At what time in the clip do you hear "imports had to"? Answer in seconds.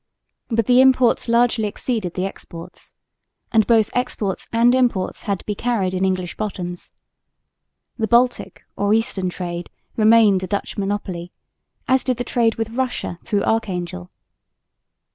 4.73-5.45